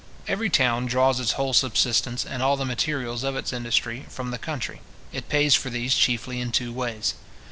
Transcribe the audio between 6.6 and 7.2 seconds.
ways.